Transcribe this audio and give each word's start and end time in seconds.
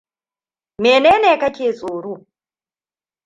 Menene 0.81 1.31
kake 1.41 1.67
tsoro? 1.79 2.13